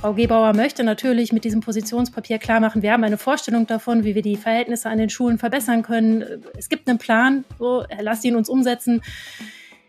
[0.00, 4.14] Frau Gebauer möchte natürlich mit diesem Positionspapier klar machen, wir haben eine Vorstellung davon, wie
[4.14, 6.24] wir die Verhältnisse an den Schulen verbessern können.
[6.56, 9.02] Es gibt einen Plan, so, lasst ihn uns umsetzen.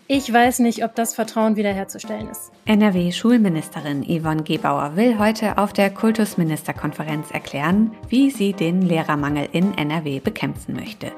[0.08, 2.52] Ich weiß nicht, ob das Vertrauen wiederherzustellen ist.
[2.66, 10.20] NRW-Schulministerin Yvonne Gebauer will heute auf der Kultusministerkonferenz erklären, wie sie den Lehrermangel in NRW
[10.22, 11.12] bekämpfen möchte.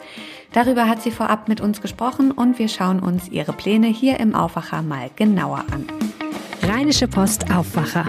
[0.52, 4.36] Darüber hat sie vorab mit uns gesprochen und wir schauen uns ihre Pläne hier im
[4.36, 5.86] Aufwacher mal genauer an.
[6.64, 8.05] Rheinische Post Aufwacher.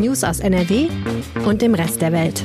[0.00, 0.88] News aus NRW
[1.44, 2.44] und dem Rest der Welt.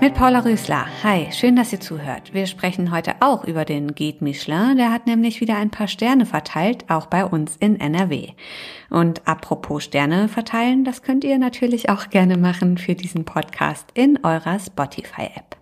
[0.00, 0.86] Mit Paula Rösler.
[1.02, 2.34] Hi, schön, dass ihr zuhört.
[2.34, 4.76] Wir sprechen heute auch über den Guide Michelin.
[4.76, 8.28] Der hat nämlich wieder ein paar Sterne verteilt, auch bei uns in NRW.
[8.90, 14.18] Und apropos Sterne verteilen, das könnt ihr natürlich auch gerne machen für diesen Podcast in
[14.22, 15.53] eurer Spotify-App.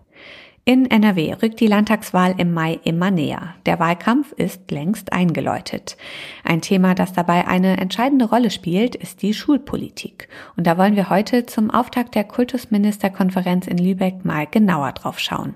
[0.65, 3.53] In NRW rückt die Landtagswahl im Mai immer näher.
[3.65, 5.97] Der Wahlkampf ist längst eingeläutet.
[6.45, 10.29] Ein Thema, das dabei eine entscheidende Rolle spielt, ist die Schulpolitik.
[10.55, 15.55] Und da wollen wir heute zum Auftakt der Kultusministerkonferenz in Lübeck mal genauer drauf schauen.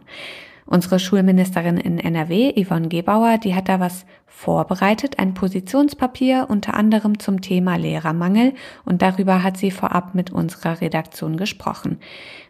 [0.67, 7.19] Unsere Schulministerin in NRW, Yvonne Gebauer, die hat da was vorbereitet, ein Positionspapier unter anderem
[7.19, 11.99] zum Thema Lehrermangel und darüber hat sie vorab mit unserer Redaktion gesprochen.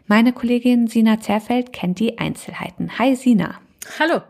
[0.08, 2.98] Meine Kollegin Sina Zerfeld kennt die Einzelheiten.
[2.98, 3.60] Hi Sina.
[4.00, 4.20] Hallo.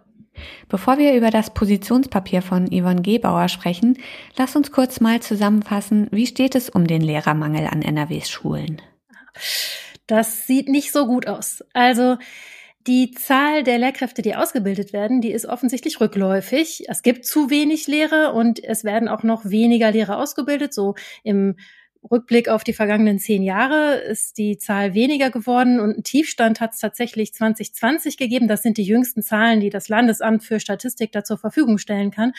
[0.69, 3.98] Bevor wir über das Positionspapier von Yvonne Gebauer sprechen,
[4.36, 8.83] lass uns kurz mal zusammenfassen, wie steht es um den Lehrermangel an NRWs Schulen?
[10.06, 11.64] Das sieht nicht so gut aus.
[11.72, 12.19] Also
[12.89, 16.84] die Zahl der Lehrkräfte, die ausgebildet werden, die ist offensichtlich rückläufig.
[16.89, 20.72] Es gibt zu wenig Lehrer und es werden auch noch weniger Lehrer ausgebildet.
[20.72, 21.56] So im
[22.11, 26.72] Rückblick auf die vergangenen zehn Jahre ist die Zahl weniger geworden und einen Tiefstand hat
[26.72, 28.48] es tatsächlich 2020 gegeben.
[28.48, 32.33] Das sind die jüngsten Zahlen, die das Landesamt für Statistik da zur Verfügung stellen kann.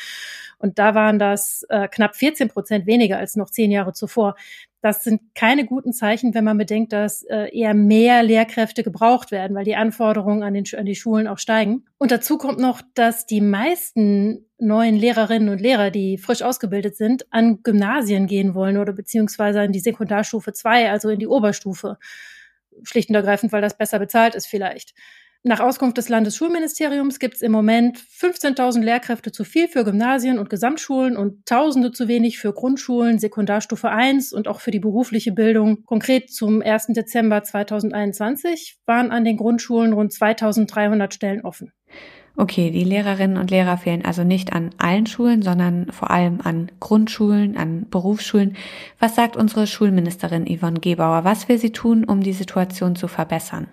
[0.58, 4.36] Und da waren das äh, knapp 14 Prozent weniger als noch zehn Jahre zuvor.
[4.82, 9.56] Das sind keine guten Zeichen, wenn man bedenkt, dass äh, eher mehr Lehrkräfte gebraucht werden,
[9.56, 11.86] weil die Anforderungen an, den, an die Schulen auch steigen.
[11.98, 17.26] Und dazu kommt noch, dass die meisten neuen Lehrerinnen und Lehrer, die frisch ausgebildet sind,
[17.32, 21.98] an Gymnasien gehen wollen oder beziehungsweise in die Sekundarstufe 2, also in die Oberstufe.
[22.84, 24.94] Schlicht und ergreifend, weil das besser bezahlt ist vielleicht.
[25.44, 30.50] Nach Auskunft des Landesschulministeriums gibt es im Moment 15.000 Lehrkräfte zu viel für Gymnasien und
[30.50, 35.86] Gesamtschulen und Tausende zu wenig für Grundschulen, Sekundarstufe 1 und auch für die berufliche Bildung.
[35.86, 36.88] Konkret zum 1.
[36.88, 41.72] Dezember 2021 waren an den Grundschulen rund 2.300 Stellen offen.
[42.36, 46.70] Okay, die Lehrerinnen und Lehrer fehlen also nicht an allen Schulen, sondern vor allem an
[46.82, 48.58] Grundschulen, an Berufsschulen.
[49.00, 51.24] Was sagt unsere Schulministerin Yvonne Gebauer?
[51.24, 53.68] Was will sie tun, um die Situation zu verbessern?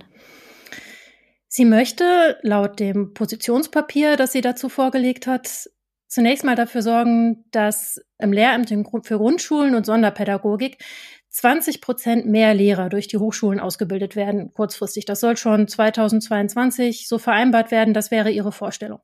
[1.57, 5.71] Sie möchte laut dem Positionspapier, das sie dazu vorgelegt hat,
[6.07, 10.77] zunächst mal dafür sorgen, dass im Lehramt für Grundschulen und Sonderpädagogik
[11.31, 15.07] 20 Prozent mehr Lehrer durch die Hochschulen ausgebildet werden, kurzfristig.
[15.07, 17.95] Das soll schon 2022 so vereinbart werden.
[17.95, 19.01] Das wäre ihre Vorstellung.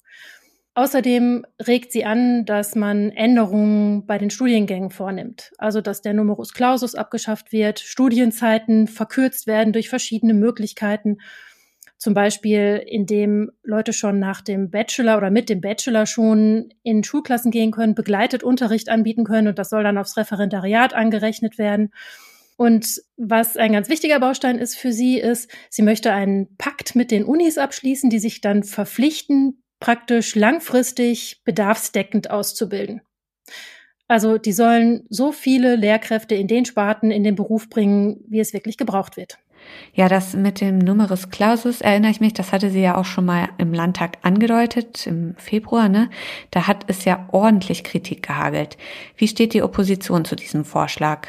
[0.74, 5.52] Außerdem regt sie an, dass man Änderungen bei den Studiengängen vornimmt.
[5.56, 11.16] Also, dass der Numerus Clausus abgeschafft wird, Studienzeiten verkürzt werden durch verschiedene Möglichkeiten
[12.02, 17.52] zum Beispiel, indem Leute schon nach dem Bachelor oder mit dem Bachelor schon in Schulklassen
[17.52, 21.92] gehen können, begleitet Unterricht anbieten können und das soll dann aufs Referendariat angerechnet werden.
[22.56, 27.12] Und was ein ganz wichtiger Baustein ist für sie, ist, sie möchte einen Pakt mit
[27.12, 33.02] den Unis abschließen, die sich dann verpflichten, praktisch langfristig bedarfsdeckend auszubilden.
[34.08, 38.52] Also die sollen so viele Lehrkräfte in den Sparten in den Beruf bringen, wie es
[38.52, 39.38] wirklich gebraucht wird.
[39.94, 43.26] Ja, das mit dem Numerus Clausus erinnere ich mich, das hatte sie ja auch schon
[43.26, 46.08] mal im Landtag angedeutet, im Februar, ne?
[46.50, 48.78] Da hat es ja ordentlich Kritik gehagelt.
[49.16, 51.28] Wie steht die Opposition zu diesem Vorschlag?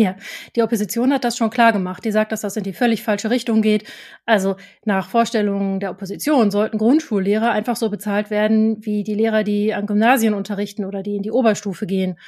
[0.00, 0.16] Ja,
[0.56, 2.04] die Opposition hat das schon klar gemacht.
[2.06, 3.84] Die sagt, dass das in die völlig falsche Richtung geht.
[4.24, 9.74] Also nach Vorstellungen der Opposition sollten Grundschullehrer einfach so bezahlt werden wie die Lehrer, die
[9.74, 12.18] an Gymnasien unterrichten oder die in die Oberstufe gehen.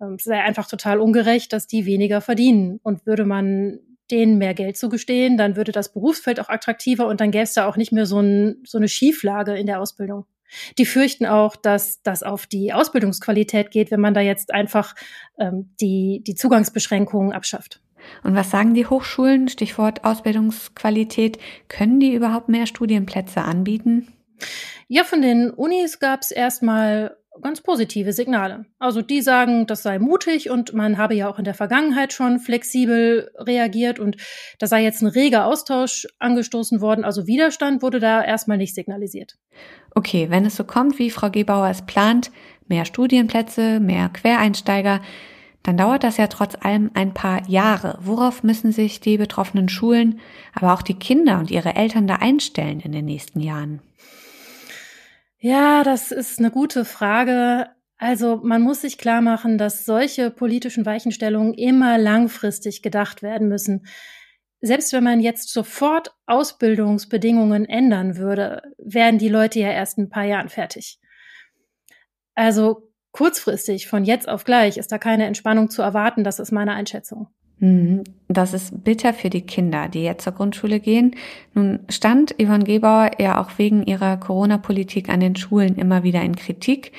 [0.00, 2.80] Ähm, es sei einfach total ungerecht, dass die weniger verdienen.
[2.82, 3.78] Und würde man
[4.10, 7.54] denen mehr Geld zu gestehen, dann würde das Berufsfeld auch attraktiver und dann gäbe es
[7.54, 10.26] da auch nicht mehr so, ein, so eine Schieflage in der Ausbildung.
[10.78, 14.94] Die fürchten auch, dass das auf die Ausbildungsqualität geht, wenn man da jetzt einfach
[15.38, 17.80] ähm, die, die Zugangsbeschränkungen abschafft.
[18.22, 19.48] Und was sagen die Hochschulen?
[19.48, 21.38] Stichwort Ausbildungsqualität.
[21.68, 24.08] Können die überhaupt mehr Studienplätze anbieten?
[24.88, 28.66] Ja, von den Unis gab es erstmal ganz positive Signale.
[28.78, 32.38] Also die sagen, das sei mutig und man habe ja auch in der Vergangenheit schon
[32.38, 34.16] flexibel reagiert und
[34.58, 37.04] da sei jetzt ein reger Austausch angestoßen worden.
[37.04, 39.36] Also Widerstand wurde da erstmal nicht signalisiert.
[39.94, 42.30] Okay, wenn es so kommt, wie Frau Gebauer es plant,
[42.68, 45.00] mehr Studienplätze, mehr Quereinsteiger,
[45.62, 47.98] dann dauert das ja trotz allem ein paar Jahre.
[48.02, 50.20] Worauf müssen sich die betroffenen Schulen,
[50.52, 53.80] aber auch die Kinder und ihre Eltern da einstellen in den nächsten Jahren?
[55.46, 57.68] Ja, das ist eine gute Frage.
[57.98, 63.86] Also man muss sich klar machen, dass solche politischen Weichenstellungen immer langfristig gedacht werden müssen.
[64.62, 70.24] Selbst wenn man jetzt sofort Ausbildungsbedingungen ändern würde, wären die Leute ja erst ein paar
[70.24, 70.98] Jahren fertig.
[72.34, 76.24] Also kurzfristig, von jetzt auf gleich, ist da keine Entspannung zu erwarten.
[76.24, 77.28] Das ist meine Einschätzung.
[77.58, 78.04] Mhm.
[78.28, 81.14] Das ist bitter für die Kinder, die jetzt zur Grundschule gehen.
[81.52, 86.36] Nun stand Yvonne Gebauer ja auch wegen ihrer Corona-Politik an den Schulen immer wieder in
[86.36, 86.92] Kritik.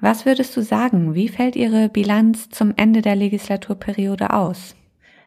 [0.00, 1.14] Was würdest du sagen?
[1.14, 4.76] Wie fällt Ihre Bilanz zum Ende der Legislaturperiode aus?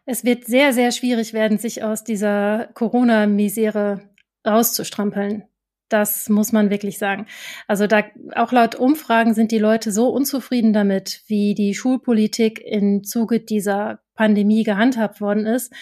[0.06, 4.00] Es wird sehr, sehr schwierig werden, sich aus dieser Corona-Misere
[4.46, 5.44] rauszustrampeln.
[5.88, 7.26] Das muss man wirklich sagen.
[7.68, 8.02] Also da
[8.34, 14.01] auch laut Umfragen sind die Leute so unzufrieden damit, wie die Schulpolitik im Zuge dieser
[14.14, 15.72] Pandemie gehandhabt worden ist.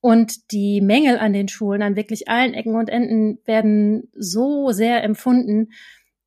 [0.00, 5.02] Und die Mängel an den Schulen, an wirklich allen Ecken und Enden werden so sehr
[5.02, 5.70] empfunden,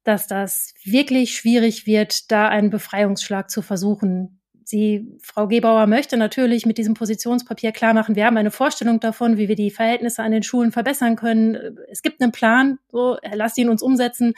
[0.03, 4.41] dass das wirklich schwierig wird, da einen Befreiungsschlag zu versuchen,
[4.71, 9.37] Sie, Frau Gebauer möchte natürlich mit diesem Positionspapier klar machen, wir haben eine Vorstellung davon,
[9.37, 11.77] wie wir die Verhältnisse an den Schulen verbessern können.
[11.89, 14.33] Es gibt einen Plan, so, lasst ihn uns umsetzen.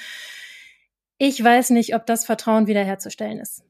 [1.19, 3.63] Ich weiß nicht, ob das Vertrauen wiederherzustellen ist.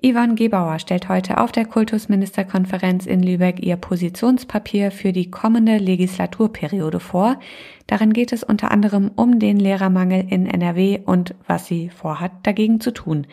[0.00, 7.00] Ivan Gebauer stellt heute auf der Kultusministerkonferenz in Lübeck ihr Positionspapier für die kommende Legislaturperiode
[7.00, 7.40] vor.
[7.86, 12.80] Darin geht es unter anderem um den Lehrermangel in NRW und was sie vorhat, dagegen
[12.80, 13.26] zu tun.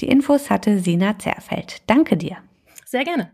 [0.00, 1.82] Die Infos hatte Sina Zerfeld.
[1.86, 2.36] Danke dir.
[2.84, 3.30] Sehr gerne.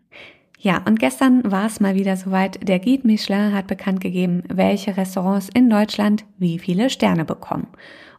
[0.58, 2.66] Ja, und gestern war es mal wieder soweit.
[2.66, 7.69] Der Guide Michelin hat bekannt gegeben, welche Restaurants in Deutschland wie viele Sterne bekommen.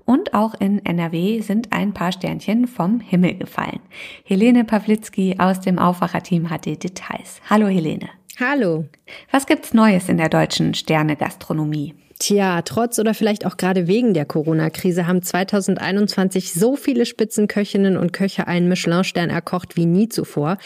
[0.07, 3.81] Und auch in NRW sind ein paar Sternchen vom Himmel gefallen.
[4.23, 7.41] Helene Pawlitzki aus dem Aufwacherteam hat die Details.
[7.49, 8.07] Hallo Helene.
[8.39, 8.85] Hallo.
[9.31, 11.93] Was gibt's Neues in der deutschen Sterne-Gastronomie?
[12.19, 18.11] Tja, trotz oder vielleicht auch gerade wegen der Corona-Krise haben 2021 so viele Spitzenköchinnen und
[18.11, 20.57] Köche einen Michelin-Stern erkocht wie nie zuvor.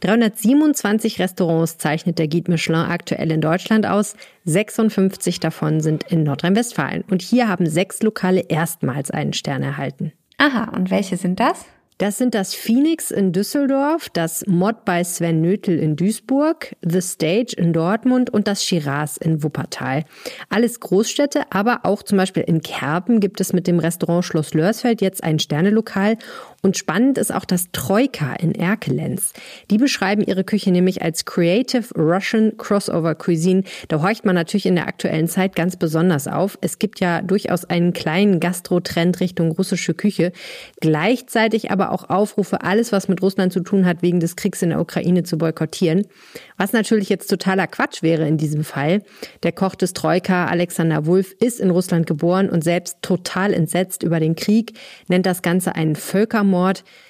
[0.00, 4.16] 327 Restaurants zeichnet der Guide Michelin aktuell in Deutschland aus.
[4.44, 7.04] 56 davon sind in Nordrhein-Westfalen.
[7.10, 10.12] Und hier haben sechs Lokale erstmals einen Stern erhalten.
[10.36, 11.64] Aha, und welche sind das?
[11.98, 17.54] Das sind das Phoenix in Düsseldorf, das Mod bei Sven Nötel in Duisburg, The Stage
[17.56, 20.04] in Dortmund und das Shiraz in Wuppertal.
[20.48, 25.00] Alles Großstädte, aber auch zum Beispiel in Kerpen gibt es mit dem Restaurant Schloss Lörsfeld
[25.00, 26.18] jetzt ein Sternelokal
[26.60, 29.32] und spannend ist auch das Troika in Erkelenz.
[29.70, 33.62] Die beschreiben ihre Küche nämlich als Creative Russian Crossover Cuisine.
[33.86, 36.58] Da horcht man natürlich in der aktuellen Zeit ganz besonders auf.
[36.60, 40.32] Es gibt ja durchaus einen kleinen Gastro-Trend Richtung russische Küche.
[40.80, 44.70] Gleichzeitig aber auch Aufrufe, alles was mit Russland zu tun hat, wegen des Kriegs in
[44.70, 46.08] der Ukraine zu boykottieren.
[46.56, 49.02] Was natürlich jetzt totaler Quatsch wäre in diesem Fall.
[49.44, 54.18] Der Koch des Troika, Alexander Wulff, ist in Russland geboren und selbst total entsetzt über
[54.18, 54.72] den Krieg,
[55.06, 56.47] nennt das Ganze einen Völkermord.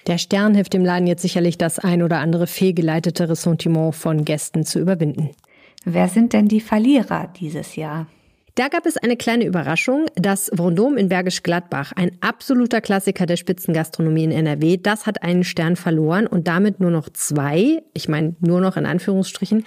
[0.06, 4.64] Der Stern hilft dem Laden jetzt sicherlich, das ein oder andere fehlgeleitete Ressentiment von Gästen
[4.64, 5.30] zu überwinden.
[5.84, 8.06] Wer sind denn die Verlierer dieses Jahr?
[8.58, 10.06] Da gab es eine kleine Überraschung.
[10.16, 15.44] Das Vendôme in Bergisch Gladbach, ein absoluter Klassiker der Spitzengastronomie in NRW, das hat einen
[15.44, 19.64] Stern verloren und damit nur noch zwei, ich meine nur noch in Anführungsstrichen.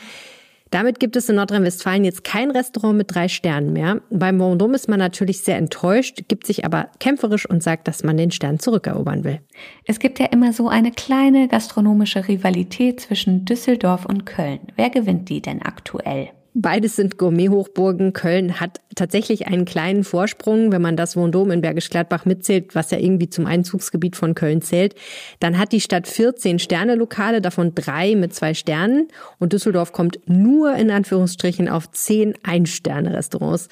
[0.71, 4.01] Damit gibt es in Nordrhein-Westfalen jetzt kein Restaurant mit drei Sternen mehr.
[4.09, 8.15] Beim Vendôme ist man natürlich sehr enttäuscht, gibt sich aber kämpferisch und sagt, dass man
[8.15, 9.41] den Stern zurückerobern will.
[9.85, 14.61] Es gibt ja immer so eine kleine gastronomische Rivalität zwischen Düsseldorf und Köln.
[14.77, 16.29] Wer gewinnt die denn aktuell?
[16.53, 18.11] Beides sind Gourmet-Hochburgen.
[18.11, 22.91] Köln hat tatsächlich einen kleinen Vorsprung, wenn man das Vendôme in Bergisch Gladbach mitzählt, was
[22.91, 24.95] ja irgendwie zum Einzugsgebiet von Köln zählt.
[25.39, 29.07] Dann hat die Stadt 14 Sterne-Lokale, davon drei mit zwei Sternen.
[29.39, 33.69] Und Düsseldorf kommt nur in Anführungsstrichen auf zehn Ein-Sterne-Restaurants.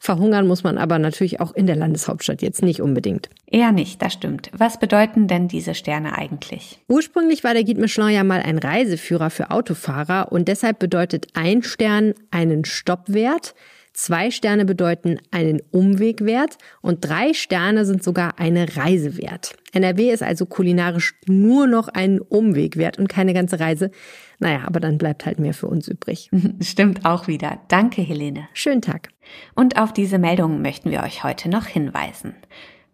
[0.00, 3.28] Verhungern muss man aber natürlich auch in der Landeshauptstadt jetzt nicht unbedingt.
[3.46, 4.50] Eher nicht, das stimmt.
[4.56, 6.78] Was bedeuten denn diese Sterne eigentlich?
[6.88, 11.62] Ursprünglich war der Guide Michelin ja mal ein Reiseführer für Autofahrer und deshalb bedeutet ein
[11.62, 13.54] Stern einen Stoppwert.
[14.00, 19.56] Zwei Sterne bedeuten einen Umwegwert und drei Sterne sind sogar eine Reisewert.
[19.72, 23.90] NRW ist also kulinarisch nur noch ein Umwegwert und keine ganze Reise.
[24.38, 26.30] Naja, aber dann bleibt halt mehr für uns übrig.
[26.60, 27.60] Stimmt auch wieder.
[27.66, 28.46] Danke, Helene.
[28.52, 29.08] Schönen Tag.
[29.56, 32.36] Und auf diese Meldung möchten wir euch heute noch hinweisen.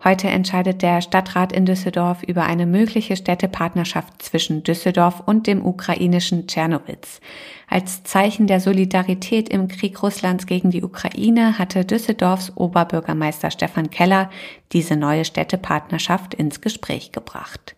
[0.03, 6.47] Heute entscheidet der Stadtrat in Düsseldorf über eine mögliche Städtepartnerschaft zwischen Düsseldorf und dem ukrainischen
[6.47, 7.21] Tschernowitz.
[7.69, 14.31] Als Zeichen der Solidarität im Krieg Russlands gegen die Ukraine hatte Düsseldorfs Oberbürgermeister Stefan Keller
[14.73, 17.75] diese neue Städtepartnerschaft ins Gespräch gebracht.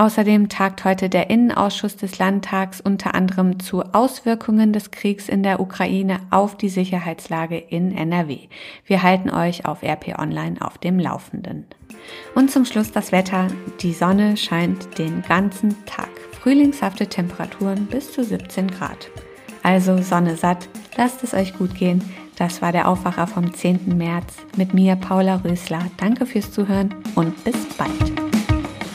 [0.00, 5.60] Außerdem tagt heute der Innenausschuss des Landtags unter anderem zu Auswirkungen des Kriegs in der
[5.60, 8.38] Ukraine auf die Sicherheitslage in NRW.
[8.86, 11.66] Wir halten euch auf RP Online auf dem Laufenden.
[12.34, 13.48] Und zum Schluss das Wetter.
[13.80, 16.08] Die Sonne scheint den ganzen Tag.
[16.32, 19.10] Frühlingshafte Temperaturen bis zu 17 Grad.
[19.62, 20.66] Also Sonne satt,
[20.96, 22.02] lasst es euch gut gehen.
[22.36, 23.98] Das war der Aufwacher vom 10.
[23.98, 25.84] März mit mir, Paula Rösler.
[25.98, 28.29] Danke fürs Zuhören und bis bald.